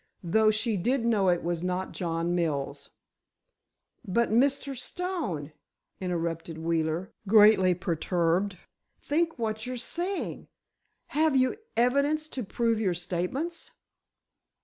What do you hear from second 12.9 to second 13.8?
statements?"